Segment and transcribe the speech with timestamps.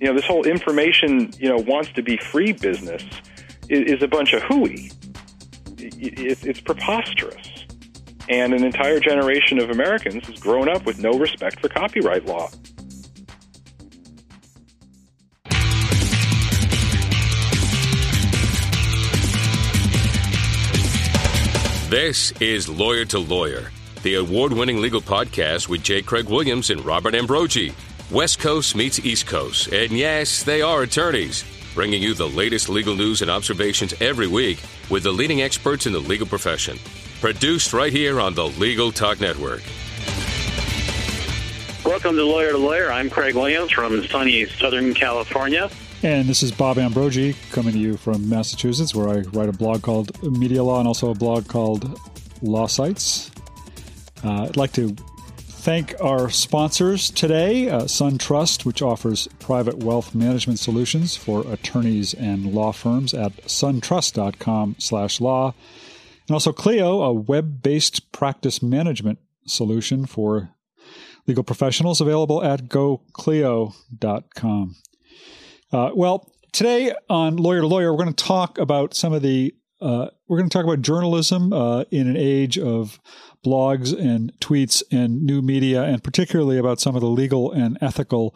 [0.00, 3.02] You know, this whole information, you know, wants to be free business
[3.68, 4.90] is, is a bunch of hooey.
[5.78, 7.64] It, it's preposterous.
[8.28, 12.48] And an entire generation of Americans has grown up with no respect for copyright law.
[21.88, 23.70] This is Lawyer to Lawyer,
[24.06, 26.00] the award winning legal podcast with J.
[26.00, 27.74] Craig Williams and Robert Ambrogi.
[28.12, 31.44] West Coast meets East Coast, and yes, they are attorneys,
[31.74, 35.92] bringing you the latest legal news and observations every week with the leading experts in
[35.92, 36.78] the legal profession.
[37.20, 39.64] Produced right here on the Legal Talk Network.
[41.84, 42.92] Welcome to Lawyer to Lawyer.
[42.92, 45.68] I'm Craig Williams from sunny Southern California.
[46.04, 49.82] And this is Bob Ambrogi coming to you from Massachusetts, where I write a blog
[49.82, 51.98] called Media Law and also a blog called
[52.40, 53.32] Law Sites.
[54.26, 54.88] Uh, I'd like to
[55.38, 62.52] thank our sponsors today uh, SunTrust, which offers private wealth management solutions for attorneys and
[62.52, 65.54] law firms at suntrust.com slash law.
[66.26, 70.50] And also Clio, a web based practice management solution for
[71.28, 73.76] legal professionals available at goclio.com.
[75.72, 79.54] Uh, well, today on Lawyer to Lawyer, we're going to talk about some of the
[79.80, 82.98] uh, we're going to talk about journalism uh, in an age of
[83.44, 88.34] blogs and tweets and new media, and particularly about some of the legal and ethical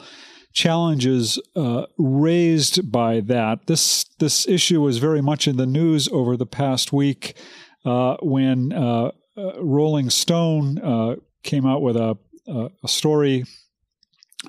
[0.52, 3.66] challenges uh, raised by that.
[3.66, 7.36] This this issue was very much in the news over the past week
[7.84, 9.12] uh, when uh,
[9.58, 12.18] Rolling Stone came out with a,
[12.48, 13.44] a story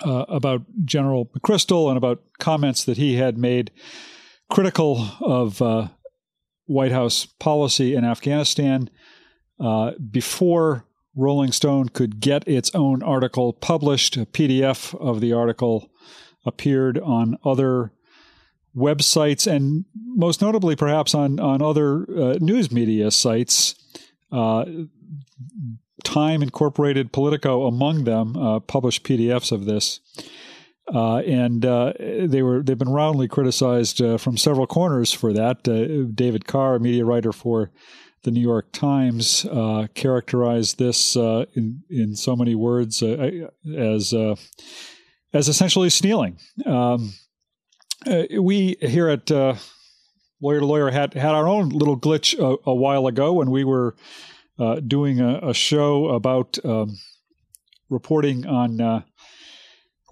[0.05, 3.71] uh, about General McChrystal and about comments that he had made
[4.49, 5.87] critical of uh,
[6.71, 8.89] White House policy in Afghanistan
[9.59, 14.17] uh, before Rolling Stone could get its own article published.
[14.17, 15.91] A PDF of the article
[16.45, 17.91] appeared on other
[18.75, 23.75] websites and most notably perhaps on on other uh, news media sites.
[24.31, 24.65] Uh,
[26.03, 29.99] Time Incorporated, Politico, among them, uh, published PDFs of this.
[30.93, 35.67] Uh, and uh, they were they've been roundly criticized uh, from several corners for that.
[35.67, 37.71] Uh, David Carr, media writer for
[38.23, 44.13] the New York Times, uh, characterized this in in so many words as
[45.33, 46.37] as essentially stealing.
[46.65, 47.13] Um,
[48.37, 49.31] we here at
[50.41, 53.63] Lawyer to Lawyer had had our own little glitch a, a while ago when we
[53.63, 53.95] were
[54.59, 56.97] uh, doing a, a, show about um,
[57.89, 59.01] reporting on uh,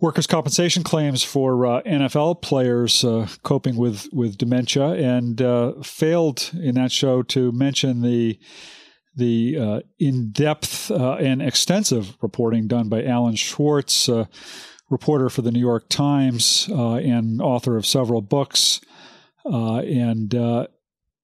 [0.02, 6.52] workers' compensation claims for uh, NFL players uh, coping with with dementia, and uh, failed
[6.54, 8.40] in that show to mention the
[9.16, 14.10] the uh, in depth and extensive reporting done by Alan Schwarz,
[14.90, 18.82] reporter for the New York Times and author of several books,
[19.46, 20.68] and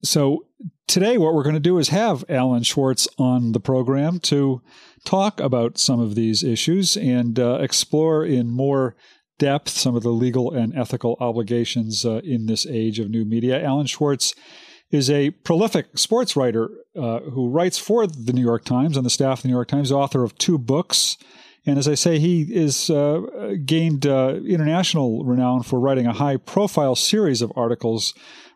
[0.04, 0.46] so
[0.88, 4.62] today, what we're going to do is have Alan Schwarz on the program to
[5.04, 8.96] talk about some of these issues and uh, explore in more
[9.38, 13.64] depth some of the legal and ethical obligations uh, in this age of new media.
[13.64, 14.34] Alan Schwarz
[14.92, 19.10] is a prolific sports writer uh, who writes for the New York Times and the
[19.10, 21.18] staff of the New York Times, author of two books.
[21.66, 26.38] And as I say, he is uh, gained uh, international renown for writing a high
[26.38, 28.14] profile series of articles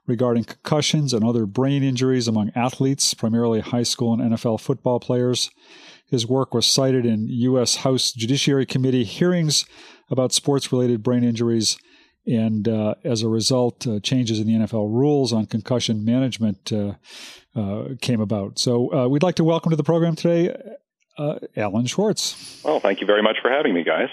[0.09, 5.49] regarding concussions and other brain injuries among athletes, primarily high school and NFL football players.
[6.07, 7.77] His work was cited in U.S.
[7.77, 9.65] House Judiciary Committee hearings
[10.09, 11.77] about sports related brain injuries.
[12.25, 16.93] And uh, as a result, uh, changes in the NFL rules on concussion management uh,
[17.55, 18.59] uh came about.
[18.59, 20.53] So uh, we'd like to welcome to the program today
[21.19, 22.61] uh, Alan Schwarz.
[22.63, 24.09] Well, thank you very much for having me, guys.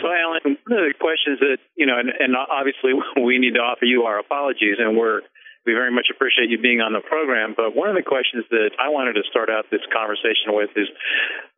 [0.00, 2.92] So, Alan, one of the questions that you know, and, and obviously
[3.22, 5.22] we need to offer you our apologies, and we're
[5.66, 7.54] we very much appreciate you being on the program.
[7.56, 10.88] But one of the questions that I wanted to start out this conversation with is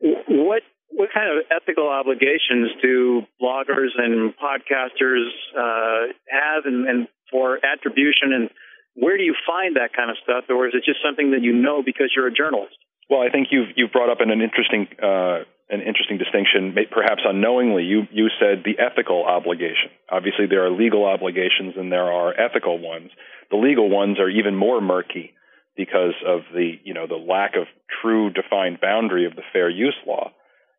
[0.01, 7.61] what what kind of ethical obligations do bloggers and podcasters uh, have, and, and for
[7.61, 8.51] attribution, and
[8.95, 11.53] where do you find that kind of stuff, or is it just something that you
[11.53, 12.75] know because you're a journalist?
[13.11, 17.23] Well, I think you've you've brought up an, an interesting uh, an interesting distinction, perhaps
[17.25, 17.85] unknowingly.
[17.85, 19.91] You you said the ethical obligation.
[20.11, 23.11] Obviously, there are legal obligations and there are ethical ones.
[23.51, 25.35] The legal ones are even more murky
[25.77, 27.67] because of the you know the lack of
[28.01, 30.33] true defined boundary of the fair use law.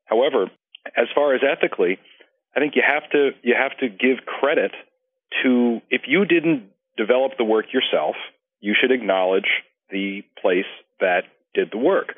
[0.05, 0.49] However,
[0.97, 1.99] as far as ethically,
[2.55, 4.71] I think you have to you have to give credit
[5.43, 6.63] to if you didn't
[6.97, 8.15] develop the work yourself,
[8.59, 9.49] you should acknowledge
[9.91, 10.69] the place
[10.99, 12.15] that did the work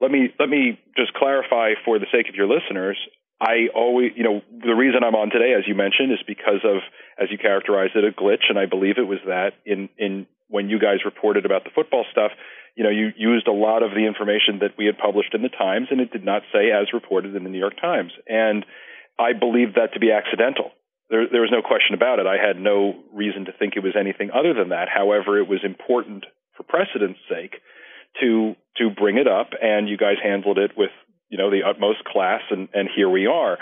[0.00, 2.98] let me let me just clarify for the sake of your listeners
[3.40, 6.80] I always, you know, the reason I'm on today, as you mentioned, is because of,
[7.20, 10.70] as you characterized it, a glitch, and I believe it was that in in when
[10.70, 12.30] you guys reported about the football stuff,
[12.76, 15.52] you know, you used a lot of the information that we had published in the
[15.52, 18.64] Times, and it did not say as reported in the New York Times, and
[19.18, 20.72] I believe that to be accidental.
[21.10, 22.26] There, there was no question about it.
[22.26, 24.88] I had no reason to think it was anything other than that.
[24.88, 26.24] However, it was important
[26.56, 27.60] for precedent's sake
[28.20, 30.90] to to bring it up, and you guys handled it with
[31.28, 33.58] you know the utmost class, and, and here we are.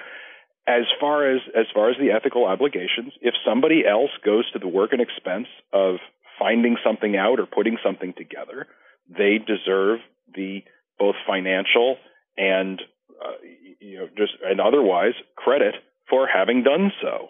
[0.67, 4.69] As far as as far as the ethical obligations, if somebody else goes to the
[4.69, 5.97] work and expense of
[6.39, 8.67] finding something out or putting something together,
[9.09, 10.01] they deserve
[10.35, 10.63] the
[10.99, 11.97] both financial
[12.37, 12.81] and
[13.23, 13.37] uh,
[13.81, 15.75] you know just and otherwise credit
[16.09, 17.29] for having done so.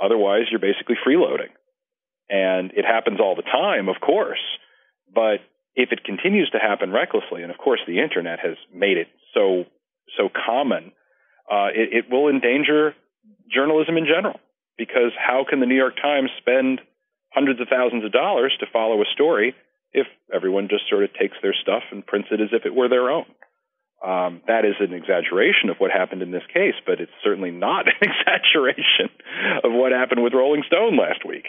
[0.00, 1.50] Otherwise, you're basically freeloading,
[2.28, 4.38] and it happens all the time, of course.
[5.12, 5.40] But
[5.74, 9.64] if it continues to happen recklessly, and of course the internet has made it so
[10.16, 10.92] so common,
[11.50, 12.94] uh, it, it will endanger
[13.52, 14.40] journalism in general.
[14.76, 16.80] Because how can the New York Times spend
[17.32, 19.54] hundreds of thousands of dollars to follow a story
[19.92, 22.88] if everyone just sort of takes their stuff and prints it as if it were
[22.88, 23.26] their own?
[24.02, 27.86] Um, that is an exaggeration of what happened in this case, but it's certainly not
[27.88, 29.10] an exaggeration
[29.62, 31.44] of what happened with Rolling Stone last week.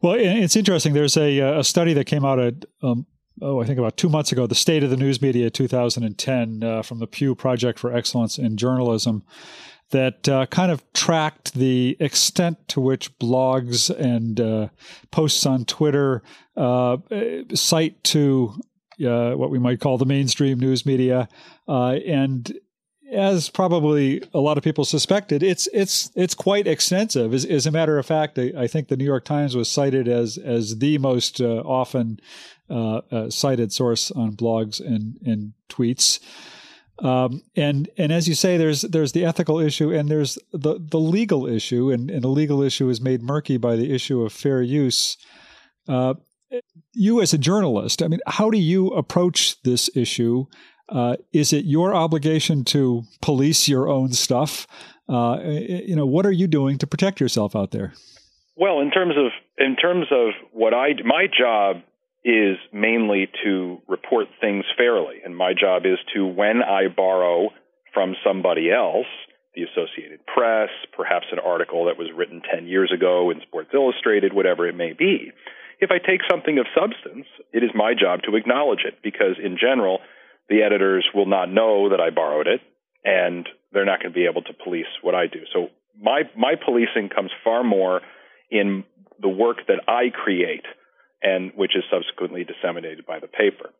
[0.00, 0.92] Well, it's interesting.
[0.92, 3.06] There's a, a study that came out at um,
[3.42, 6.82] oh, I think about two months ago, the State of the News Media 2010 uh,
[6.82, 9.22] from the Pew Project for Excellence in Journalism
[9.90, 14.68] that uh, kind of tracked the extent to which blogs and uh,
[15.10, 16.22] posts on Twitter
[16.56, 16.96] uh,
[17.54, 18.54] cite to
[19.06, 21.28] uh, what we might call the mainstream news media.
[21.68, 22.52] Uh, and
[23.12, 27.32] as probably a lot of people suspected, it's it's it's quite extensive.
[27.32, 30.08] As, as a matter of fact, I, I, think the New York Times was cited
[30.08, 32.20] as as the most uh, often
[32.68, 36.20] uh, uh, cited source on blogs and and tweets.
[36.98, 40.98] Um, and and as you say, there's there's the ethical issue and there's the the
[40.98, 44.62] legal issue, and, and the legal issue is made murky by the issue of fair
[44.62, 45.16] use.
[45.86, 46.14] Uh,
[46.92, 50.46] you as a journalist, I mean, how do you approach this issue?
[50.88, 54.66] Uh, is it your obligation to police your own stuff?
[55.08, 57.92] Uh, you know, what are you doing to protect yourself out there?
[58.56, 61.82] Well, in terms of in terms of what I my job
[62.24, 67.50] is mainly to report things fairly, and my job is to when I borrow
[67.92, 69.06] from somebody else,
[69.54, 74.34] the Associated Press, perhaps an article that was written 10 years ago in Sports Illustrated,
[74.34, 75.32] whatever it may be.
[75.80, 79.56] If I take something of substance, it is my job to acknowledge it because in
[79.60, 80.00] general,
[80.48, 82.60] the editors will not know that I borrowed it,
[83.04, 85.40] and they're not going to be able to police what I do.
[85.52, 85.68] So
[86.00, 88.00] my my policing comes far more
[88.50, 88.84] in
[89.20, 90.64] the work that I create,
[91.22, 93.70] and which is subsequently disseminated by the paper.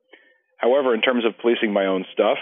[0.59, 2.39] However, in terms of policing my own stuff,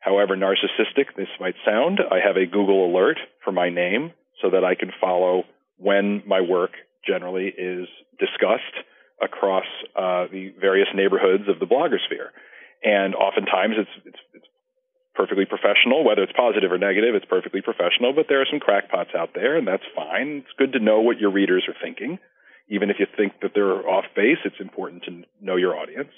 [0.00, 4.64] however narcissistic this might sound, I have a Google alert for my name so that
[4.64, 5.44] I can follow
[5.76, 6.72] when my work
[7.06, 7.86] generally is
[8.18, 8.76] discussed
[9.22, 12.30] across uh, the various neighborhoods of the blogosphere
[12.82, 14.46] and oftentimes it's, it's it's
[15.14, 17.14] perfectly professional, whether it's positive or negative.
[17.14, 20.42] It's perfectly professional, but there are some crackpots out there, and that's fine.
[20.42, 22.18] It's good to know what your readers are thinking,
[22.68, 24.38] even if you think that they're off base.
[24.44, 26.10] It's important to know your audience.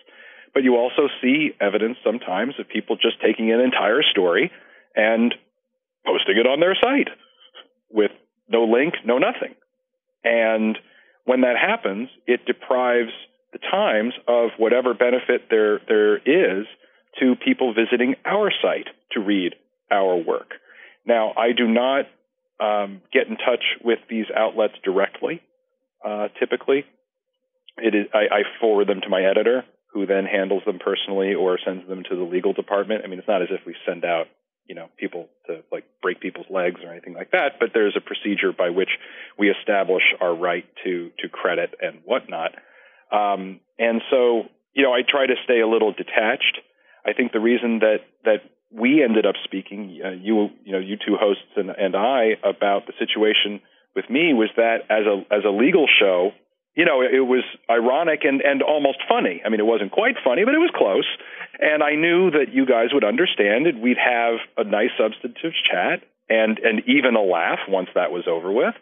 [0.55, 4.52] But you also see evidence sometimes of people just taking an entire story
[4.94, 5.34] and
[6.06, 7.08] posting it on their site
[7.90, 8.12] with
[8.49, 9.54] no link, no nothing.
[10.23, 10.78] And
[11.25, 13.12] when that happens, it deprives
[13.54, 16.66] the Times of whatever benefit there there is
[17.20, 19.54] to people visiting our site to read
[19.90, 20.50] our work.
[21.06, 22.06] Now, I do not
[22.61, 25.40] um, get in touch with these outlets directly.
[26.04, 26.84] Uh, typically,
[27.78, 31.58] it is I, I forward them to my editor, who then handles them personally or
[31.64, 33.02] sends them to the legal department.
[33.04, 34.26] I mean, it's not as if we send out
[34.66, 38.00] you know people to like break people's legs or anything like that, but there's a
[38.00, 38.90] procedure by which
[39.38, 42.52] we establish our right to to credit and whatnot.
[43.14, 44.44] Um, and so,
[44.75, 46.59] you know, I try to stay a little detached.
[47.06, 48.42] I think the reason that that
[48.73, 52.87] we ended up speaking, uh, you you know, you two hosts and, and I about
[52.87, 53.61] the situation
[53.94, 56.33] with me was that as a as a legal show,
[56.75, 59.42] you know, it, it was ironic and and almost funny.
[59.44, 61.06] I mean, it wasn't quite funny, but it was close.
[61.61, 63.78] And I knew that you guys would understand it.
[63.78, 68.50] We'd have a nice substantive chat and and even a laugh once that was over
[68.50, 68.75] with.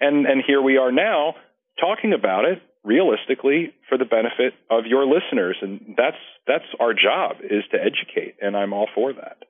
[0.00, 1.34] And and here we are now
[1.80, 7.40] talking about it realistically for the benefit of your listeners and that's that's our job
[7.42, 9.40] is to educate and I'm all for that.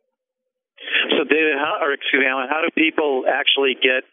[1.11, 4.05] So David, how or excuse me, Alan, how do people actually get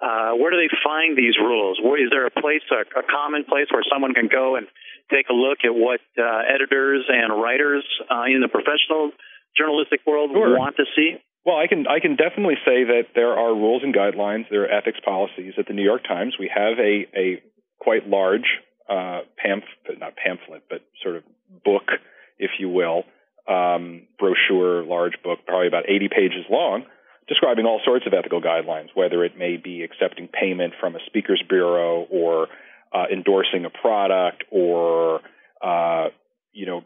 [0.00, 1.78] uh, where do they find these rules?
[1.82, 4.66] Where, is there a place, a, a common place where someone can go and
[5.12, 9.12] take a look at what uh, editors and writers uh, in the professional
[9.56, 10.56] journalistic world sure.
[10.56, 11.20] want to see?
[11.44, 14.72] Well, I can I can definitely say that there are rules and guidelines, there are
[14.72, 16.36] ethics policies at the New York Times.
[16.38, 17.42] We have a a
[17.80, 18.46] quite large
[18.88, 21.22] uh, pamphlet, not pamphlet, but sort of
[21.64, 21.90] book,
[22.38, 23.04] if you will,
[23.48, 26.84] um, brochure, large book, probably about 80 pages long,
[27.28, 31.42] describing all sorts of ethical guidelines, whether it may be accepting payment from a speakers
[31.48, 32.48] bureau or
[32.92, 35.20] uh, endorsing a product or
[35.62, 36.08] uh,
[36.52, 36.82] you know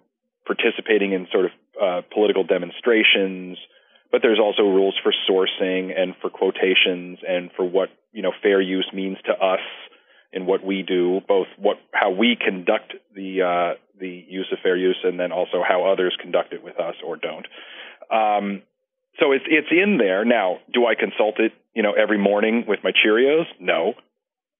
[0.47, 3.57] participating in sort of uh, political demonstrations.
[4.13, 8.61] But there's also rules for sourcing and for quotations and for what you know fair
[8.61, 9.61] use means to us
[10.35, 14.77] in what we do, both what how we conduct the uh, the use of fair
[14.77, 17.47] use, and then also how others conduct it with us or don't.
[18.11, 18.63] Um,
[19.21, 20.59] so it's it's in there now.
[20.73, 23.45] Do I consult it, you know, every morning with my Cheerios?
[23.61, 23.95] No,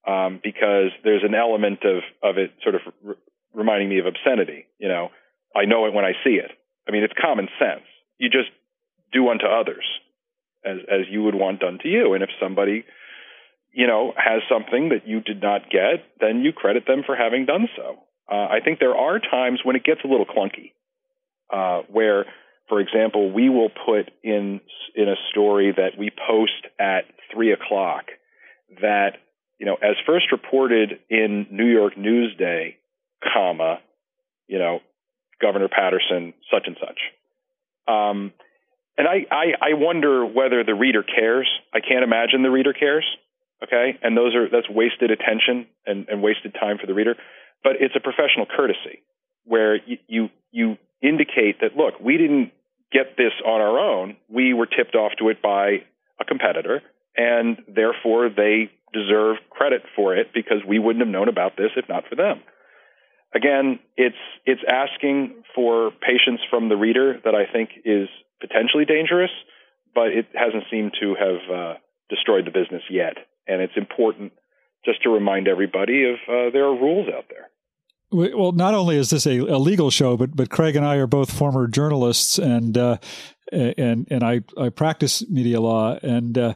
[0.07, 3.17] um, because there's an element of of it sort of r-
[3.53, 4.67] reminding me of obscenity.
[4.79, 5.11] You know,
[5.55, 6.53] I know it when I see it.
[6.89, 7.85] I mean, it's common sense.
[8.19, 8.51] You just
[9.13, 9.85] do unto others
[10.65, 12.15] as as you would want done to you.
[12.15, 12.85] And if somebody
[13.75, 17.45] you know, has something that you did not get, then you credit them for having
[17.45, 17.99] done so.
[18.31, 20.73] Uh, I think there are times when it gets a little clunky,
[21.53, 22.25] uh, where,
[22.69, 24.61] for example, we will put in
[24.95, 27.03] in a story that we post at
[27.33, 28.05] three o'clock
[28.81, 29.17] that
[29.59, 32.75] you know, as first reported in New York Newsday,
[33.23, 33.79] comma,
[34.47, 34.81] you know,
[35.41, 36.99] Governor Paterson, such and such.
[37.87, 38.33] Um,
[38.97, 41.49] and I, I, I wonder whether the reader cares.
[41.73, 43.05] I can't imagine the reader cares
[43.63, 43.99] okay?
[44.03, 47.15] And those are that's wasted attention and, and wasted time for the reader.
[47.63, 49.03] But it's a professional courtesy
[49.45, 52.53] where you, you you indicate that look we didn't
[52.93, 54.17] get this on our own.
[54.29, 55.85] We were tipped off to it by
[56.21, 56.83] a competitor
[57.17, 61.89] and therefore they deserve credit for it because we wouldn't have known about this if
[61.89, 62.41] not for them.
[63.35, 68.09] Again it's it's asking for patience from the reader that i think is
[68.41, 69.31] potentially dangerous
[69.95, 71.75] but it hasn't seemed to have uh,
[72.11, 74.33] destroyed the business yet and it's important
[74.85, 77.49] just to remind everybody of uh, there are rules out there.
[78.11, 81.07] Well, not only is this a, a, legal show, but but Craig and I are
[81.07, 82.99] both former journalists, and uh,
[83.51, 86.55] and and I I practice media law, and uh,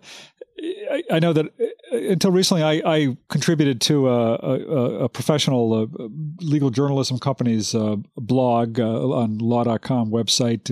[0.91, 5.73] I, I, know that uh, until recently I, I contributed to a, a, a professional
[5.73, 6.09] uh,
[6.41, 10.71] legal journalism company's uh, blog on law.com website,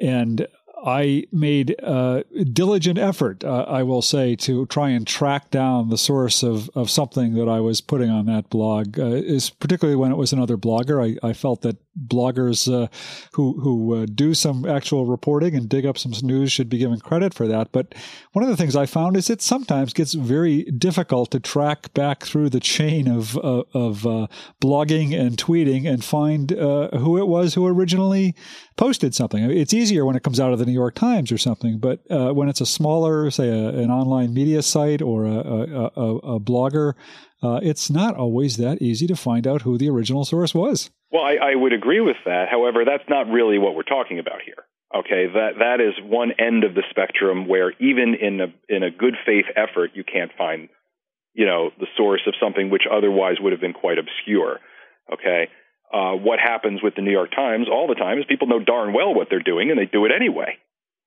[0.00, 0.46] and
[0.84, 5.98] I made a diligent effort, uh, I will say, to try and track down the
[5.98, 8.98] source of, of something that I was putting on that blog.
[8.98, 11.18] Uh, is particularly when it was another blogger.
[11.22, 12.88] I, I felt that bloggers uh,
[13.32, 17.00] who who uh, do some actual reporting and dig up some news should be given
[17.00, 17.72] credit for that.
[17.72, 17.94] But
[18.32, 22.24] one of the things I found is it sometimes gets very difficult to track back
[22.24, 24.28] through the chain of uh, of uh,
[24.62, 28.34] blogging and tweeting and find who it was who originally
[28.80, 29.44] posted something.
[29.44, 32.32] It's easier when it comes out of the New York Times or something, but uh,
[32.32, 36.94] when it's a smaller, say, a, an online media site or a, a, a blogger,
[37.42, 40.88] uh, it's not always that easy to find out who the original source was.
[41.12, 42.46] Well, I, I would agree with that.
[42.50, 44.64] However, that's not really what we're talking about here.
[44.96, 48.90] Okay, that that is one end of the spectrum where even in a in a
[48.90, 50.68] good faith effort, you can't find,
[51.34, 54.58] you know, the source of something which otherwise would have been quite obscure.
[55.12, 55.48] Okay,
[55.92, 58.92] uh, what happens with the New York Times all the time is people know darn
[58.92, 60.56] well what they're doing and they do it anyway.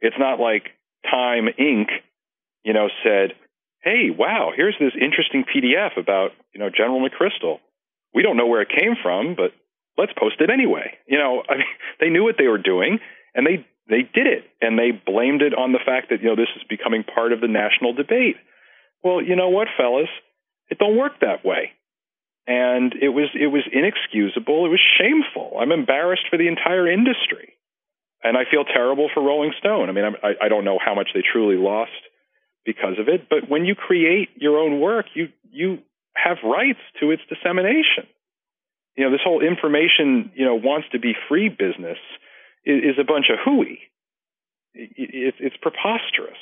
[0.02, 0.68] It's not like
[1.10, 1.88] Time Inc.
[2.64, 3.34] you know said,
[3.82, 7.60] "Hey, wow, here's this interesting PDF about you know General McChrystal.
[8.14, 9.54] We don't know where it came from, but
[9.98, 11.68] let's post it anyway." You know, I mean,
[12.00, 13.00] they knew what they were doing
[13.34, 16.36] and they they did it and they blamed it on the fact that you know
[16.36, 18.36] this is becoming part of the national debate.
[19.04, 20.10] Well, you know what, fellas,
[20.70, 21.72] it don't work that way
[22.48, 24.66] and it was it was inexcusable.
[24.66, 25.58] It was shameful.
[25.60, 27.54] I'm embarrassed for the entire industry,
[28.24, 29.90] and I feel terrible for Rolling Stone.
[29.90, 31.92] I mean, I, I don't know how much they truly lost
[32.66, 35.80] because of it, but when you create your own work, you you
[36.16, 38.08] have rights to its dissemination.
[38.96, 41.98] You know, this whole information you know wants to be free business
[42.66, 43.80] is, is a bunch of hooey.
[44.74, 46.40] It, it's preposterous.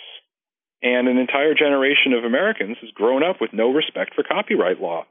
[0.84, 5.06] And an entire generation of Americans has grown up with no respect for copyright law.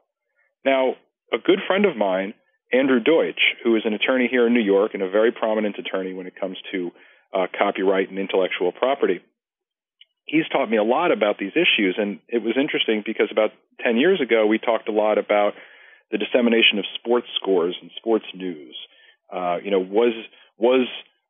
[0.64, 0.94] Now,
[1.32, 2.34] a good friend of mine,
[2.72, 6.12] Andrew Deutsch, who is an attorney here in New York and a very prominent attorney
[6.12, 6.90] when it comes to
[7.34, 9.20] uh, copyright and intellectual property,
[10.24, 11.96] he's taught me a lot about these issues.
[11.98, 13.50] And it was interesting because about
[13.84, 15.54] 10 years ago, we talked a lot about
[16.10, 18.76] the dissemination of sports scores and sports news.
[19.32, 20.12] Uh, you know, was
[20.58, 20.88] was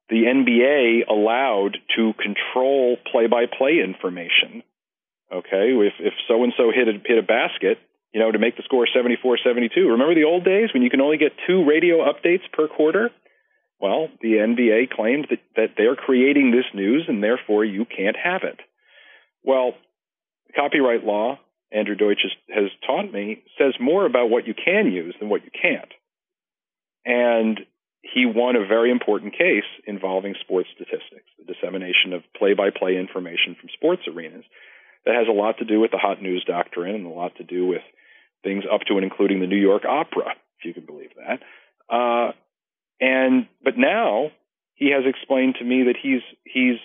[0.08, 4.62] the NBA allowed to control play-by-play information?
[5.32, 7.78] Okay, if if so and so hit a hit a basket,
[8.12, 9.80] you know, to make the score 74 72.
[9.80, 13.10] Remember the old days when you can only get two radio updates per quarter?
[13.80, 18.42] Well, the NBA claimed that, that they're creating this news and therefore you can't have
[18.42, 18.60] it.
[19.42, 19.72] Well,
[20.54, 21.38] copyright law,
[21.72, 25.44] Andrew Deutsch has, has taught me, says more about what you can use than what
[25.44, 25.90] you can't.
[27.06, 27.60] And
[28.02, 32.96] he won a very important case involving sports statistics, the dissemination of play by play
[32.96, 34.44] information from sports arenas
[35.06, 37.44] that has a lot to do with the hot news doctrine and a lot to
[37.44, 37.82] do with
[38.42, 41.40] things up to and including the New York Opera, if you can believe that.
[41.92, 42.32] Uh,
[43.00, 44.30] and but now
[44.74, 46.78] he has explained to me that he's he's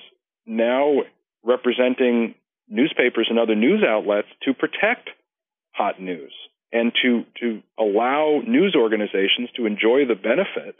[0.45, 1.01] now
[1.43, 2.35] representing
[2.67, 5.09] newspapers and other news outlets to protect
[5.71, 6.33] hot news
[6.71, 10.75] and to to allow news organizations to enjoy the benefit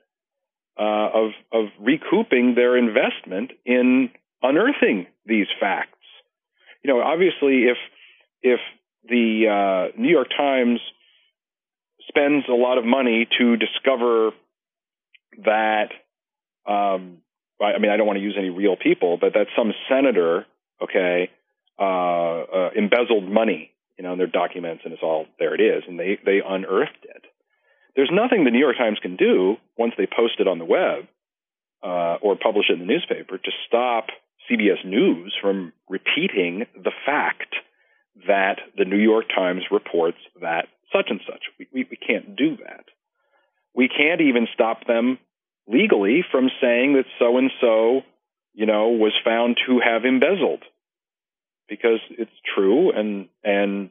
[0.80, 4.10] uh, of of recouping their investment in
[4.42, 5.92] unearthing these facts.
[6.84, 7.78] You know, obviously, if
[8.42, 8.60] if
[9.08, 10.80] the uh, New York Times
[12.08, 14.32] spends a lot of money to discover
[15.44, 15.90] that,
[16.68, 17.18] um,
[17.62, 20.46] I mean, I don't want to use any real people, but that some senator,
[20.82, 21.30] okay,
[21.80, 25.54] uh, uh, embezzled money, you know, in their documents, and it's all there.
[25.56, 27.24] It is, and they they unearthed it.
[27.96, 31.08] There's nothing the New York Times can do once they post it on the web
[31.84, 34.08] uh, or publish it in the newspaper to stop
[34.50, 37.56] CBS News from repeating the fact
[38.28, 41.44] that the New York Times reports that such and such.
[41.60, 42.86] We, we, we can't do that.
[43.74, 45.20] We can't even stop them
[45.68, 48.02] legally from saying that so and so,
[48.54, 50.64] you know, was found to have embezzled
[51.68, 53.90] because it's true and and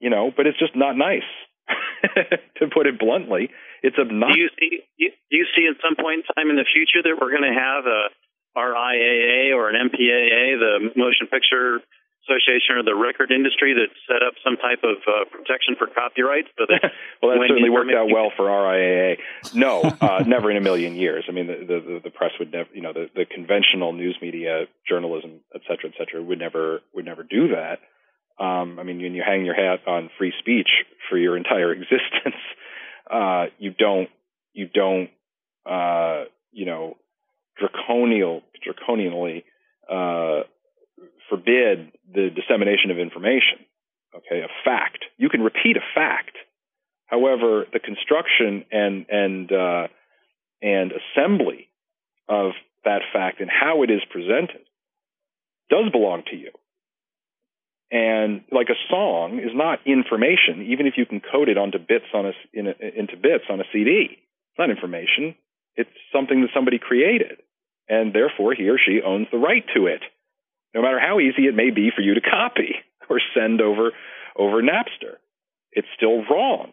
[0.00, 1.28] you know, but it's just not nice.
[2.56, 3.50] to put it bluntly,
[3.82, 4.50] it's obnoxious.
[4.56, 5.10] Do you see?
[5.28, 7.52] Do you see at some point in time in the future that we're going to
[7.52, 8.08] have a
[8.56, 11.80] RIAA or an MPAA, the Motion Picture
[12.28, 16.44] Association or the record industry that set up some type of uh, protection for copyright.
[16.58, 16.92] So that
[17.22, 19.16] well, that certainly worked out well for RIAA.
[19.54, 21.24] No, uh, never in a million years.
[21.28, 24.66] I mean, the, the, the press would never, you know, the, the conventional news media,
[24.88, 27.80] journalism, et cetera, et cetera, would never would never do that.
[28.38, 30.68] Um, I mean, when you hang your hat on free speech
[31.08, 32.40] for your entire existence,
[33.10, 34.08] uh, you don't
[34.52, 35.10] you don't
[35.64, 36.96] uh, you know
[37.58, 39.44] draconial draconianly
[39.88, 40.44] uh,
[41.28, 43.64] forbid the dissemination of information.
[44.14, 45.04] Okay, a fact.
[45.16, 46.36] You can repeat a fact.
[47.06, 49.88] However, the construction and and uh,
[50.62, 51.68] and assembly
[52.28, 52.52] of
[52.84, 54.64] that fact and how it is presented
[55.70, 56.50] does belong to you.
[57.90, 62.04] And like a song is not information, even if you can code it onto bits
[62.12, 64.08] on a, in a, into bits on a CD.
[64.10, 65.34] It's not information.
[65.74, 67.38] It's something that somebody created,
[67.88, 70.02] and therefore he or she owns the right to it
[70.74, 72.76] no matter how easy it may be for you to copy
[73.08, 73.92] or send over
[74.36, 75.16] over Napster.
[75.72, 76.72] It's still wrong.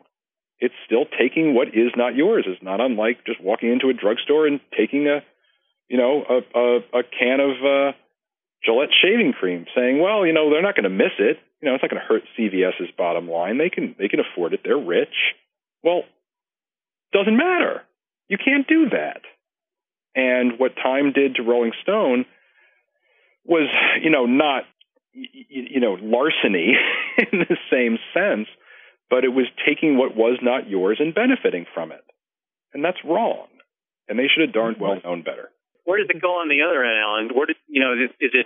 [0.59, 2.45] It's still taking what is not yours.
[2.47, 5.21] It's not unlike just walking into a drugstore and taking a,
[5.89, 7.91] you know, a a, a can of uh,
[8.63, 11.37] Gillette shaving cream, saying, "Well, you know, they're not going to miss it.
[11.61, 13.57] You know, it's not going to hurt CVS's bottom line.
[13.57, 14.61] They can they can afford it.
[14.63, 15.33] They're rich."
[15.83, 16.03] Well,
[17.13, 17.83] doesn't matter.
[18.27, 19.21] You can't do that.
[20.15, 22.25] And what Time did to Rolling Stone
[23.45, 23.69] was,
[24.01, 24.63] you know, not,
[25.13, 26.73] you know, larceny
[27.31, 28.47] in the same sense,
[29.09, 32.03] but it was taking what was not yours and benefiting from it.
[32.73, 33.47] And that's wrong.
[34.07, 35.49] And they should have darned well known better.
[35.85, 37.29] Where does it go on the other end, Alan?
[37.37, 38.45] Where did, you know, is, is it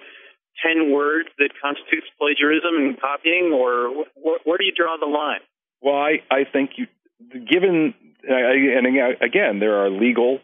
[0.63, 5.39] 10 words that constitutes plagiarism and copying, or wh- where do you draw the line?
[5.81, 6.87] Well, I, I think you,
[7.31, 7.93] given,
[8.27, 8.85] and
[9.21, 10.39] again, there are legal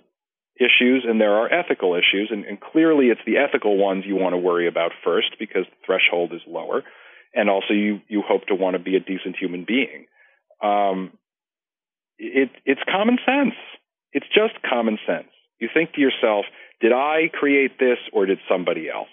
[0.57, 4.33] issues and there are ethical issues, and, and, clearly it's the ethical ones you want
[4.33, 6.83] to worry about first because the threshold is lower,
[7.33, 10.05] and also you you hope to want to be a decent human being.
[10.63, 11.11] Um,
[12.17, 13.55] it, it's common sense.
[14.13, 15.27] It's just common sense.
[15.59, 16.45] You think to yourself,
[16.81, 19.11] did I create this or did somebody else?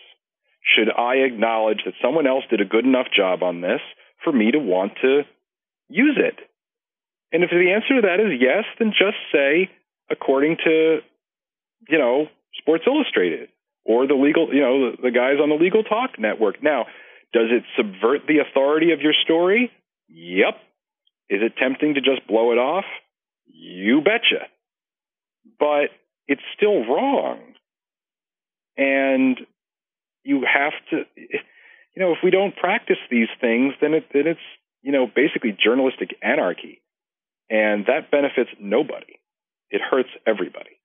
[0.63, 3.81] Should I acknowledge that someone else did a good enough job on this
[4.23, 5.23] for me to want to
[5.89, 6.39] use it?
[7.33, 9.71] And if the answer to that is yes, then just say,
[10.11, 11.01] according to
[11.89, 12.27] you know,
[12.59, 13.49] Sports Illustrated
[13.85, 16.63] or the legal, you know, the, the guys on the Legal Talk Network.
[16.63, 16.87] Now,
[17.33, 19.71] does it subvert the authority of your story?
[20.09, 20.55] Yep.
[21.31, 22.85] Is it tempting to just blow it off?
[23.47, 24.47] You betcha.
[25.59, 25.91] But
[26.29, 27.41] it's still wrong.
[28.77, 29.39] And
[30.25, 34.41] you have to, you know, if we don't practice these things, then, it, then it's,
[34.83, 36.81] you know, basically journalistic anarchy.
[37.51, 39.19] And that benefits nobody.
[39.71, 40.79] It hurts everybody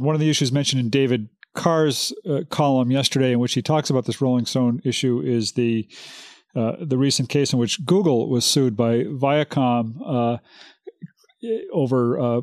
[0.00, 3.90] one of the issues mentioned in David Carr's uh, column yesterday, in which he talks
[3.90, 5.88] about this Rolling Stone issue, is the
[6.54, 10.38] uh, the recent case in which Google was sued by Viacom uh,
[11.72, 12.40] over uh,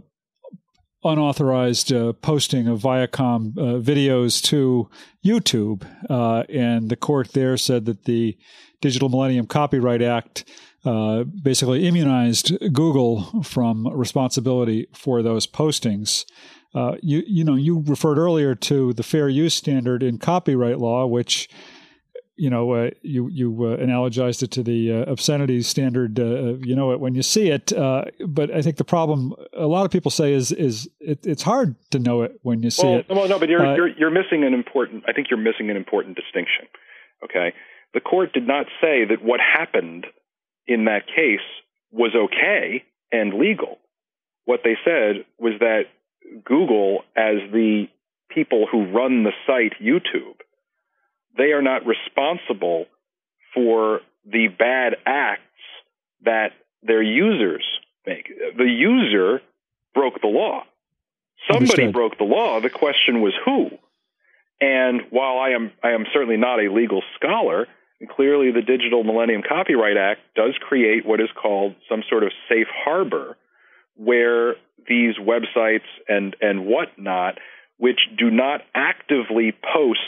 [1.03, 4.89] unauthorized uh, posting of Viacom uh, videos to
[5.25, 5.85] YouTube,
[6.49, 8.37] and the court there said that the
[8.81, 10.45] Digital Millennium Copyright Act
[11.43, 16.23] basically immunized Google from responsibility for those postings.
[16.75, 21.05] Uh, you you know you referred earlier to the fair use standard in copyright law,
[21.05, 21.49] which
[22.37, 26.19] you know, uh, you you uh, analogized it to the uh, obscenity standard.
[26.19, 29.65] Uh, you know it when you see it, uh, but I think the problem a
[29.65, 32.85] lot of people say is is it, it's hard to know it when you see
[32.85, 33.05] well, it.
[33.09, 35.03] Well, no, but you're, you're you're missing an important.
[35.07, 36.67] I think you're missing an important distinction.
[37.23, 37.53] Okay,
[37.95, 40.05] the court did not say that what happened
[40.67, 41.45] in that case
[41.91, 43.79] was okay and legal.
[44.45, 45.85] What they said was that
[46.43, 47.87] Google, as the
[48.29, 50.37] people who run the site YouTube
[51.37, 52.85] they are not responsible
[53.53, 55.41] for the bad acts
[56.25, 56.51] that
[56.83, 57.63] their users
[58.05, 58.27] make.
[58.57, 59.41] The user
[59.93, 60.63] broke the law.
[61.47, 61.93] Somebody Understood.
[61.93, 62.59] broke the law.
[62.59, 63.69] The question was who.
[64.59, 67.67] And while I am I am certainly not a legal scholar,
[68.09, 72.67] clearly the Digital Millennium Copyright Act does create what is called some sort of safe
[72.73, 73.37] harbor
[73.97, 74.55] where
[74.87, 77.39] these websites and and whatnot,
[77.77, 79.99] which do not actively post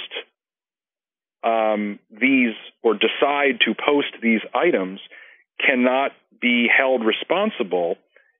[1.43, 4.99] um, these or decide to post these items
[5.65, 7.95] cannot be held responsible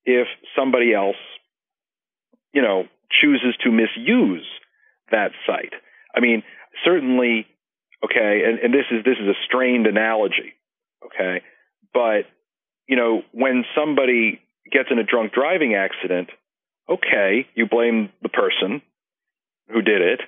[0.05, 1.17] if somebody else,
[2.53, 2.85] you know,
[3.21, 4.45] chooses to misuse
[5.12, 5.73] that site.
[6.15, 6.43] I mean,
[6.85, 7.45] certainly,
[8.03, 10.53] okay, and, and this is this is a strained analogy,
[11.05, 11.41] okay,
[11.93, 12.23] but
[12.88, 16.29] you know, when somebody gets in a drunk driving accident,
[16.89, 18.82] okay, you blame the person
[19.71, 20.21] who did it.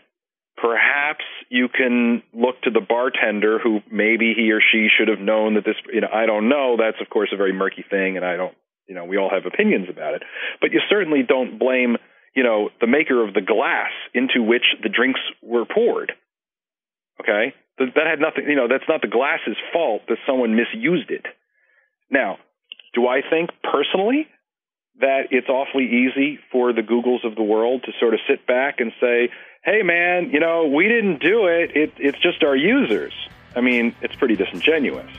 [0.57, 5.55] Perhaps you can look to the bartender who maybe he or she should have known
[5.55, 6.77] that this you know I don't know.
[6.77, 8.53] That's of course a very murky thing and I don't
[8.87, 10.23] you know we all have opinions about it.
[10.59, 11.97] But you certainly don't blame
[12.35, 16.11] you know the maker of the glass into which the drinks were poured.
[17.19, 17.55] Okay?
[17.79, 21.25] That had nothing you know that's not the glass's fault that someone misused it.
[22.11, 22.37] Now
[22.93, 24.27] do I think personally
[24.99, 28.79] that it's awfully easy for the Googles of the world to sort of sit back
[28.79, 29.29] and say,
[29.63, 31.75] hey, man, you know, we didn't do it.
[31.75, 33.13] it it's just our users.
[33.55, 35.09] I mean, it's pretty disingenuous.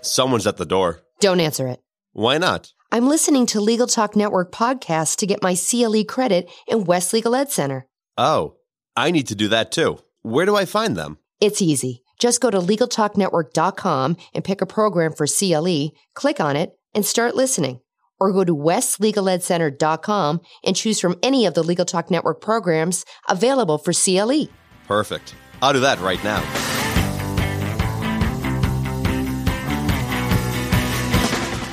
[0.01, 1.01] Someone's at the door.
[1.19, 1.79] Don't answer it.
[2.13, 2.73] Why not?
[2.93, 7.33] I'm listening to Legal Talk Network podcasts to get my CLE credit in West Legal
[7.33, 7.87] Ed Center.
[8.17, 8.57] Oh,
[8.97, 9.99] I need to do that too.
[10.23, 11.17] Where do I find them?
[11.39, 12.03] It's easy.
[12.19, 17.33] Just go to LegalTalkNetwork.com and pick a program for CLE, click on it, and start
[17.33, 17.79] listening.
[18.19, 23.77] Or go to WestLegalEdCenter.com and choose from any of the Legal Talk Network programs available
[23.77, 24.49] for CLE.
[24.85, 25.33] Perfect.
[25.61, 26.70] I'll do that right now.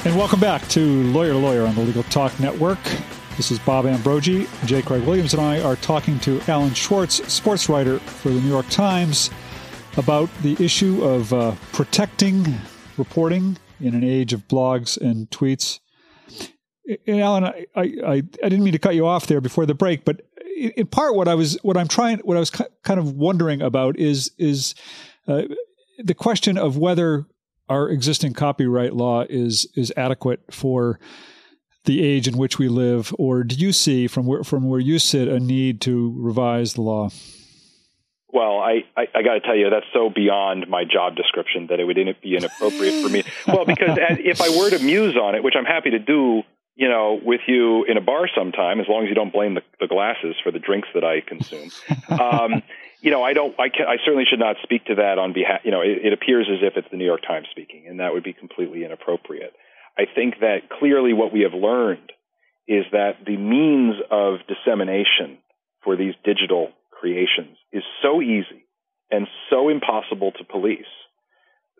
[0.09, 2.79] And welcome back to Lawyer to Lawyer on the Legal Talk Network.
[3.37, 4.49] This is Bob Ambrogi.
[4.65, 4.81] J.
[4.81, 8.67] Craig Williams and I are talking to Alan Schwarz, sports writer for the New York
[8.71, 9.29] Times,
[9.99, 12.55] about the issue of uh, protecting
[12.97, 15.79] reporting in an age of blogs and tweets.
[17.07, 20.07] And Alan, I, I, I didn't mean to cut you off there before the break,
[20.07, 20.23] but
[20.57, 23.99] in part, what I was what I'm trying, what I was kind of wondering about
[23.99, 24.75] is is
[25.27, 25.43] uh,
[25.99, 27.27] the question of whether
[27.69, 30.99] our existing copyright law is is adequate for
[31.85, 34.99] the age in which we live, or do you see from where from where you
[34.99, 37.11] sit a need to revise the law?
[38.31, 41.81] Well, I, I, I got to tell you, that's so beyond my job description that
[41.81, 43.25] it would be inappropriate for me.
[43.47, 46.43] Well, because as, if I were to muse on it, which I'm happy to do,
[46.77, 49.63] you know, with you in a bar sometime, as long as you don't blame the,
[49.81, 51.71] the glasses for the drinks that I consume.
[52.11, 52.63] Um,
[53.01, 55.61] you know, I don't, I, can, I certainly should not speak to that on behalf,
[55.65, 58.13] you know, it, it appears as if it's the New York Times speaking, and that
[58.13, 59.53] would be completely inappropriate.
[59.97, 62.13] I think that clearly what we have learned
[62.67, 65.39] is that the means of dissemination
[65.83, 68.67] for these digital creations is so easy
[69.11, 70.93] and so impossible to police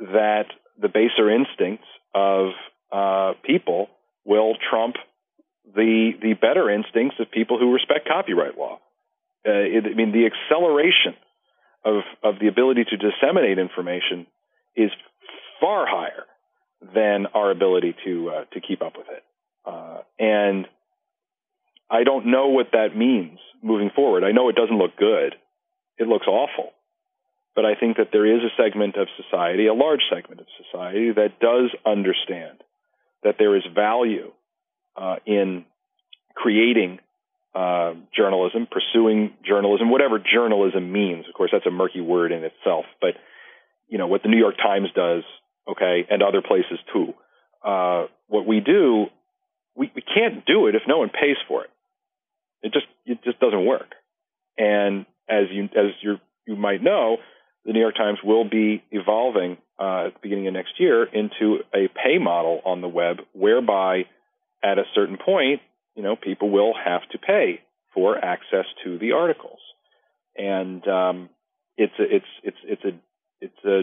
[0.01, 0.47] that
[0.81, 2.51] the baser instincts of
[2.93, 3.89] uh, people
[4.25, 4.97] will trump
[5.75, 8.79] the the better instincts of people who respect copyright law.
[9.47, 11.15] Uh, it, I mean, the acceleration
[11.85, 14.27] of of the ability to disseminate information
[14.77, 14.91] is
[15.61, 16.25] far higher
[16.95, 19.25] than our ability to uh, to keep up with it.
[19.65, 20.67] Uh, and
[21.91, 24.25] I don't know what that means moving forward.
[24.25, 25.35] I know it doesn't look good;
[25.99, 26.73] it looks awful.
[27.55, 31.11] But I think that there is a segment of society, a large segment of society,
[31.11, 32.63] that does understand
[33.25, 34.31] that there is value
[34.97, 35.65] uh, in
[36.35, 37.01] creating
[37.59, 41.25] uh, journalism, pursuing journalism, whatever journalism means.
[41.27, 42.85] Of course, that's a murky word in itself.
[43.01, 43.15] But
[43.89, 45.25] you know what the New York Times does,
[45.69, 47.15] okay, and other places too.
[47.65, 49.07] Uh, what we do,
[49.75, 51.71] we, we can't do it if no one pays for it.
[52.63, 53.91] It just it just doesn't work.
[54.57, 57.17] And as you as you you might know,
[57.65, 61.59] the New York Times will be evolving uh, at the beginning of next year into
[61.75, 64.05] a pay model on the web, whereby
[64.63, 65.61] at a certain point,
[65.99, 67.59] you know, people will have to pay
[67.93, 69.59] for access to the articles,
[70.37, 71.29] and um,
[71.77, 72.95] it's a, it's it's it's a
[73.41, 73.83] it's a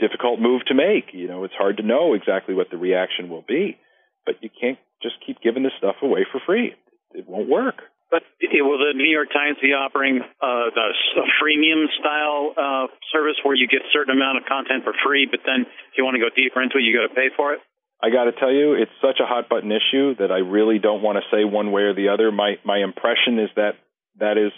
[0.00, 1.12] difficult move to make.
[1.12, 3.76] You know, it's hard to know exactly what the reaction will be,
[4.24, 6.72] but you can't just keep giving this stuff away for free.
[7.12, 7.84] It won't work.
[8.10, 10.86] But will the New York Times be offering uh, the,
[11.20, 15.28] a freemium style uh, service where you get a certain amount of content for free,
[15.28, 17.52] but then if you want to go deeper into it, you got to pay for
[17.52, 17.60] it?
[18.02, 21.02] I got to tell you, it's such a hot button issue that I really don't
[21.02, 22.30] want to say one way or the other.
[22.30, 23.72] My my impression is that
[24.18, 24.52] that is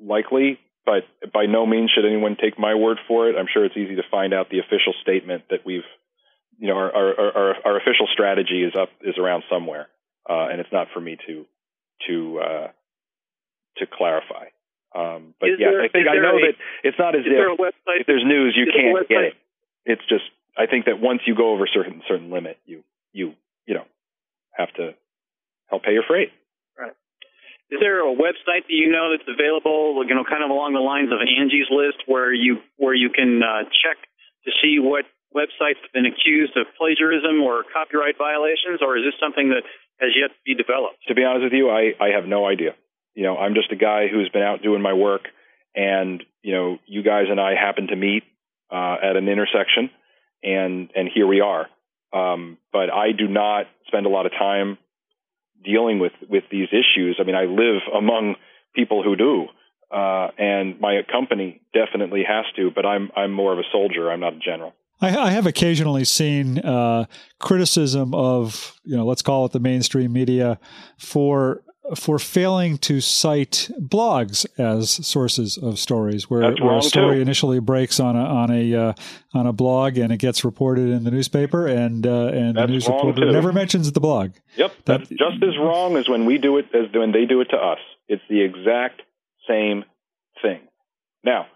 [0.00, 3.36] likely, but by no means should anyone take my word for it.
[3.38, 5.86] I'm sure it's easy to find out the official statement that we've,
[6.58, 9.86] you know, our our our, our official strategy is up is around somewhere,
[10.28, 11.46] uh, and it's not for me to
[12.08, 12.68] to uh,
[13.78, 14.50] to clarify.
[14.94, 17.32] Um, but is yes, there, I think I know a, that it's not as if
[17.32, 19.34] if there's news you can't get it.
[19.86, 20.24] It's just
[20.56, 23.34] I think that once you go over a certain certain limit, you you
[23.66, 23.84] you know
[24.52, 24.94] have to
[25.68, 26.28] help pay your freight.
[26.78, 26.92] Right.
[27.70, 30.84] Is there a website that you know that's available, you know, kind of along the
[30.84, 33.96] lines of Angie's List, where you where you can uh, check
[34.44, 39.16] to see what websites have been accused of plagiarism or copyright violations, or is this
[39.16, 39.64] something that
[39.96, 41.00] has yet to be developed?
[41.08, 42.76] To be honest with you, I I have no idea.
[43.14, 45.32] You know, I'm just a guy who's been out doing my work,
[45.74, 48.24] and you know, you guys and I happen to meet
[48.68, 49.88] uh, at an intersection
[50.42, 51.66] and and here we are.
[52.12, 54.78] Um, but I do not spend a lot of time
[55.64, 57.18] dealing with with these issues.
[57.20, 58.36] I mean, I live among
[58.74, 59.46] people who do,
[59.90, 62.70] uh, and my company definitely has to.
[62.70, 64.10] But I'm I'm more of a soldier.
[64.10, 64.74] I'm not a general.
[65.04, 67.06] I, have occasionally seen uh,
[67.40, 70.60] criticism of you know let's call it the mainstream media
[70.96, 71.62] for
[71.94, 77.22] for failing to cite blogs as sources of stories, where, where a story too.
[77.22, 78.92] initially breaks on a on a uh,
[79.34, 82.72] on a blog and it gets reported in the newspaper, and uh, and that's the
[82.72, 83.32] news reporter too.
[83.32, 84.32] never mentions the blog.
[84.56, 87.48] Yep, that's just as wrong as when we do it as when they do it
[87.50, 87.78] to us.
[88.08, 89.02] It's the exact
[89.48, 89.84] same
[90.40, 90.60] thing.
[91.24, 91.46] Now,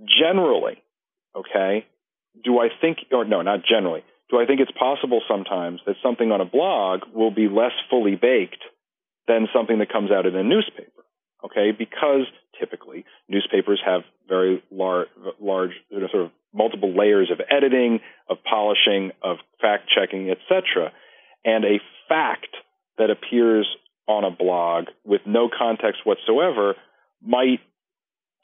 [0.00, 0.82] generally,
[1.36, 1.86] okay,
[2.44, 6.32] do I think, or no, not generally, do I think it's possible sometimes that something
[6.32, 8.62] on a blog will be less fully baked
[9.28, 11.02] than something that comes out in a newspaper?
[11.44, 12.26] Okay, because
[12.58, 15.06] typically newspapers have very lar-
[15.40, 20.92] large, sort of multiple layers of editing, of polishing, of fact checking, etc.
[21.44, 22.48] And a fact
[22.98, 23.66] that appears
[24.06, 26.74] on a blog with no context whatsoever
[27.24, 27.60] might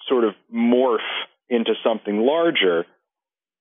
[0.08, 0.98] sort of morph
[1.48, 2.84] into something larger.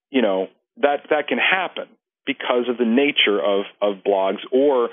[0.09, 1.87] You know that that can happen
[2.25, 4.89] because of the nature of of blogs, or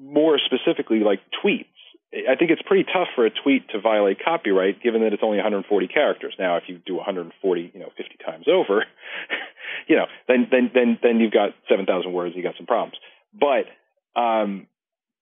[0.00, 1.66] more specifically, like tweets.
[2.12, 5.38] I think it's pretty tough for a tweet to violate copyright, given that it's only
[5.38, 6.34] 140 characters.
[6.38, 8.84] Now, if you do 140, you know, 50 times over,
[9.88, 12.34] you know, then then then then you've got 7,000 words.
[12.36, 12.96] You got some problems.
[13.34, 13.66] But
[14.18, 14.66] um,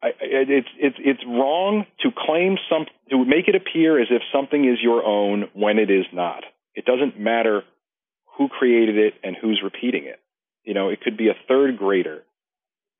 [0.02, 4.64] I, it's it's it's wrong to claim some to make it appear as if something
[4.64, 6.44] is your own when it is not.
[6.74, 7.62] It doesn't matter
[8.36, 10.20] who created it and who's repeating it.
[10.64, 12.22] you know, it could be a third grader,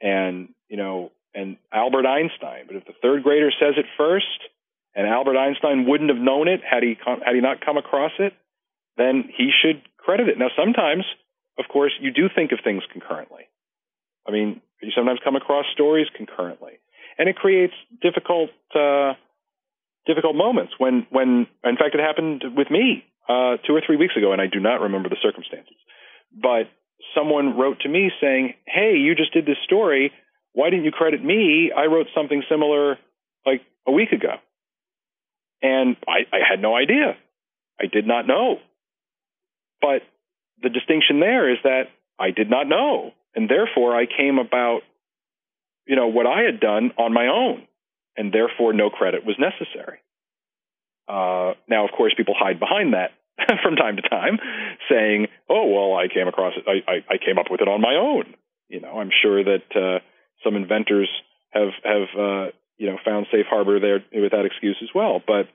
[0.01, 2.65] and you know, and Albert Einstein.
[2.67, 4.27] But if the third grader says it first,
[4.95, 8.33] and Albert Einstein wouldn't have known it had he had he not come across it,
[8.97, 10.39] then he should credit it.
[10.39, 11.05] Now, sometimes,
[11.59, 13.49] of course, you do think of things concurrently.
[14.27, 16.79] I mean, you sometimes come across stories concurrently,
[17.19, 19.15] and it creates difficult uh,
[20.07, 20.75] difficult moments.
[20.79, 24.41] When when in fact it happened with me uh, two or three weeks ago, and
[24.41, 25.77] I do not remember the circumstances,
[26.33, 26.71] but
[27.15, 30.13] someone wrote to me saying, "Hey, you just did this story.
[30.55, 31.71] Why didn't you credit me?
[31.77, 32.99] I wrote something similar
[33.45, 34.37] like a week ago."
[35.63, 37.17] And I, I had no idea.
[37.81, 38.59] I did not know.
[39.81, 40.03] But
[40.63, 41.85] the distinction there is that
[42.19, 43.13] I did not know.
[43.35, 44.81] And therefore, I came about,
[45.87, 47.67] you know, what I had done on my own.
[48.17, 49.99] And therefore, no credit was necessary.
[51.09, 53.11] Uh, now, of course, people hide behind that
[53.63, 54.39] from time to time,
[54.89, 56.65] saying, "Oh, well, I came across it.
[56.67, 58.35] I, I, I came up with it on my own."
[58.69, 59.99] You know, I'm sure that uh,
[60.45, 61.09] some inventors
[61.51, 65.21] have have uh, you know found safe harbor there with that excuse as well.
[65.25, 65.49] But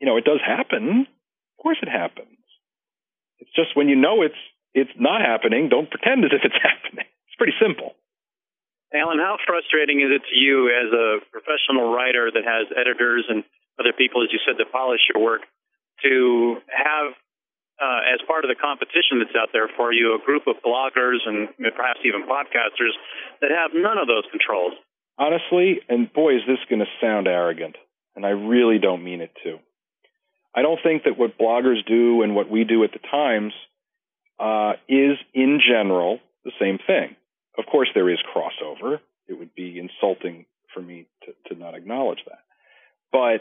[0.00, 1.06] you know, it does happen.
[1.06, 2.38] Of course, it happens.
[3.38, 4.38] It's just when you know it's
[4.74, 7.06] it's not happening, don't pretend as if it's happening.
[7.26, 7.94] It's pretty simple.
[8.92, 13.44] Alan, how frustrating is it to you as a professional writer that has editors and
[13.78, 15.42] other people, as you said, that polish your work,
[16.02, 17.12] to have
[17.80, 21.22] uh, as part of the competition that's out there for you, a group of bloggers
[21.26, 22.94] and perhaps even podcasters
[23.40, 24.74] that have none of those controls.
[25.18, 27.76] Honestly, and boy, is this going to sound arrogant,
[28.14, 29.58] and I really don't mean it to.
[30.54, 33.52] I don't think that what bloggers do and what we do at the Times
[34.38, 37.16] uh, is, in general, the same thing.
[37.58, 38.98] Of course, there is crossover.
[39.26, 42.42] It would be insulting for me to, to not acknowledge that.
[43.12, 43.40] But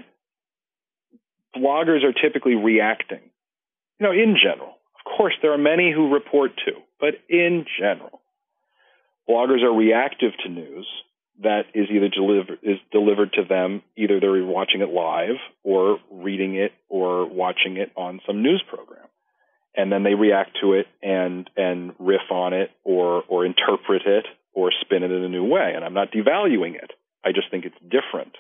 [1.60, 3.22] bloggers are typically reacting.
[4.00, 4.76] You know, in general.
[4.96, 8.22] Of course, there are many who report too, but in general,
[9.28, 10.88] bloggers are reactive to news
[11.44, 16.56] that is either delivered is delivered to them either they're watching it live or reading
[16.56, 19.06] it or watching it on some news program.
[19.76, 24.26] And then they react to it and and riff on it or or interpret it
[24.54, 25.74] or spin it in a new way.
[25.76, 26.92] And i'm not devaluing it.
[27.24, 28.34] I just think it's different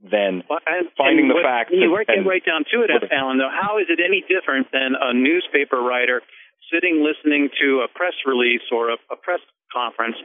[0.00, 2.90] than well, and, finding and the what, facts you and, get right down to it
[3.12, 6.22] alan though how is it any different than a newspaper writer
[6.72, 9.40] sitting listening to a press release or a, a press
[9.72, 10.16] conference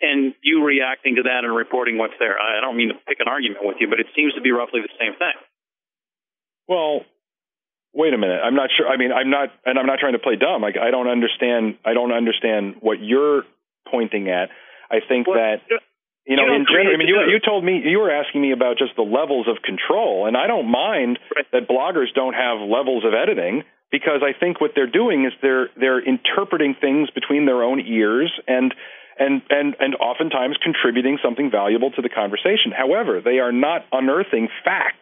[0.00, 2.36] and you reacting to that and reporting what's there.
[2.40, 4.80] I don't mean to pick an argument with you, but it seems to be roughly
[4.80, 5.36] the same thing.
[6.66, 7.04] Well,
[7.92, 8.40] wait a minute.
[8.42, 8.88] I'm not sure.
[8.88, 10.62] I mean, I'm not, and I'm not trying to play dumb.
[10.62, 11.76] Like, I don't understand.
[11.84, 13.42] I don't understand what you're
[13.90, 14.48] pointing at.
[14.90, 15.60] I think well, that
[16.26, 18.52] you know, you in general, I mean, you you told me you were asking me
[18.52, 21.46] about just the levels of control, and I don't mind right.
[21.52, 25.70] that bloggers don't have levels of editing because I think what they're doing is they're
[25.76, 28.74] they're interpreting things between their own ears and
[29.18, 32.72] and, and, and oftentimes contributing something valuable to the conversation.
[32.74, 34.96] However, they are not unearthing facts,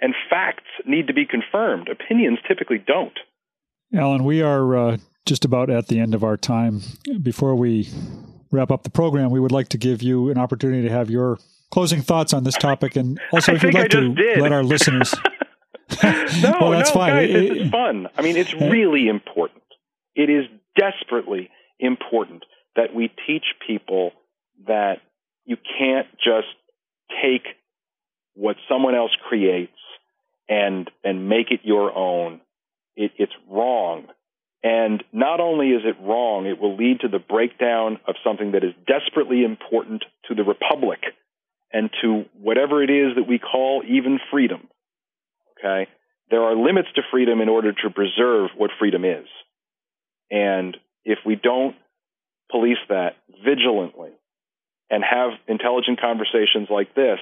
[0.00, 1.88] and facts need to be confirmed.
[1.88, 3.18] Opinions typically don't.
[3.94, 4.96] Alan, we are uh,
[5.26, 6.80] just about at the end of our time.
[7.22, 7.90] Before we
[8.50, 11.38] wrap up the program, we would like to give you an opportunity to have your
[11.70, 14.40] closing thoughts on this topic, and also if you'd like to did.
[14.40, 15.14] let our listeners.
[16.02, 17.12] no, well, that's no, fine.
[17.12, 18.08] guys, It- it's fun.
[18.16, 19.62] I mean, it's really important.
[20.14, 24.12] It is desperately important that we teach people
[24.66, 24.96] that
[25.44, 26.48] you can't just
[27.22, 27.46] take
[28.34, 29.72] what someone else creates
[30.48, 32.40] and and make it your own.
[32.96, 34.06] It, it's wrong.
[34.62, 38.64] And not only is it wrong, it will lead to the breakdown of something that
[38.64, 41.00] is desperately important to the republic
[41.72, 44.68] and to whatever it is that we call even freedom.
[45.58, 45.88] Okay?
[46.30, 49.26] There are limits to freedom in order to preserve what freedom is.
[50.30, 51.76] And if we don't
[52.50, 54.10] police that vigilantly
[54.90, 57.18] and have intelligent conversations like this,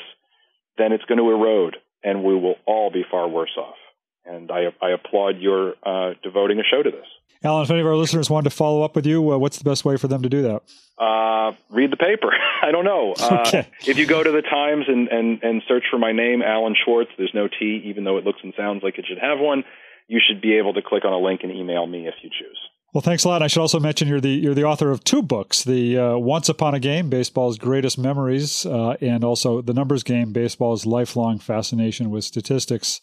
[0.78, 3.76] then it's going to erode and we will all be far worse off.
[4.26, 7.06] And I, I applaud your uh, devoting a show to this.
[7.42, 9.64] Alan, if any of our listeners wanted to follow up with you, uh, what's the
[9.64, 10.62] best way for them to do that?
[10.98, 12.32] Uh, read the paper.
[12.62, 13.12] I don't know.
[13.18, 13.68] Uh, Okay.
[13.86, 17.06] If you go to the Times and, and, and search for my name, Alan Schwarz,
[17.18, 19.64] there's no T, even though it looks and sounds like it should have one.
[20.08, 22.58] You should be able to click on a link and email me if you choose.
[22.94, 23.42] Well, thanks a lot.
[23.42, 26.48] I should also mention you're the you're the author of two books: the uh, Once
[26.48, 32.08] Upon a Game, Baseball's Greatest Memories, uh, and also the Numbers Game, Baseball's Lifelong Fascination
[32.10, 33.00] with Statistics.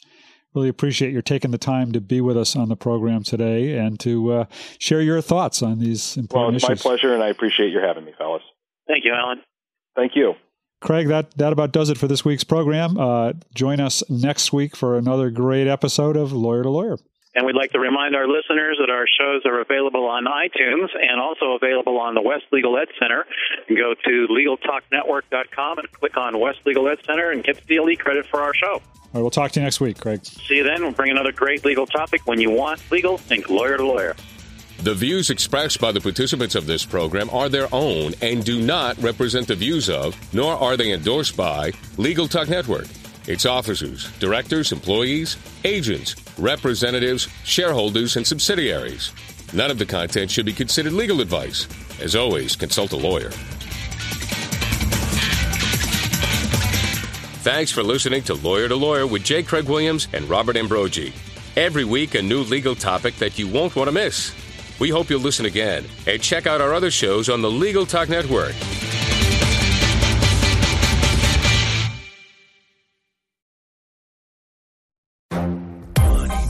[0.53, 3.99] Really appreciate your taking the time to be with us on the program today and
[4.01, 4.45] to uh,
[4.79, 7.85] share your thoughts on these important Well, important it's my pleasure, and I appreciate your
[7.85, 8.43] having me, fellas.
[8.87, 9.41] Thank you, Alan.
[9.95, 10.33] Thank you.
[10.81, 12.97] Craig, that, that about does it for this week's program.
[12.97, 16.97] Uh, join us next week for another great episode of Lawyer to Lawyer.
[17.33, 21.19] And we'd like to remind our listeners that our shows are available on iTunes and
[21.21, 23.25] also available on the West Legal Ed Center.
[23.69, 28.25] Go to LegalTalkNetwork.com and click on West Legal Ed Center and get the CLE credit
[28.27, 28.73] for our show.
[28.73, 28.81] All
[29.13, 30.25] right, we'll talk to you next week, Craig.
[30.25, 30.81] See you then.
[30.81, 32.21] We'll bring another great legal topic.
[32.25, 34.15] When you want legal, think lawyer to lawyer.
[34.83, 38.97] The views expressed by the participants of this program are their own and do not
[38.97, 42.87] represent the views of, nor are they endorsed by, Legal Talk Network,
[43.27, 49.11] its officers, directors, employees, agents, representatives, shareholders, and subsidiaries.
[49.53, 51.67] None of the content should be considered legal advice.
[52.01, 53.31] As always, consult a lawyer.
[57.43, 59.41] Thanks for listening to Lawyer to Lawyer with J.
[59.41, 61.11] Craig Williams and Robert Ambrogi.
[61.57, 64.31] Every week, a new legal topic that you won't want to miss.
[64.79, 68.09] We hope you'll listen again and check out our other shows on the Legal Talk
[68.09, 68.53] Network.